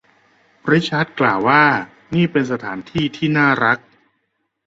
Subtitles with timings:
[0.71, 1.63] ริชาร์ดกล่าวว่า
[2.13, 3.79] นี่เป็นสถานที่ที่น่ารัก